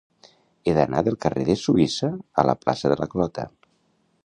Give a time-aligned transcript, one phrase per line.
[0.63, 2.11] He d'anar del carrer de Suïssa
[2.45, 3.49] a la plaça de la Clota.